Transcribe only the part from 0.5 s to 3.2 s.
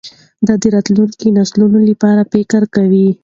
د راتلونکو نسلونو لپاره فکر کاوه.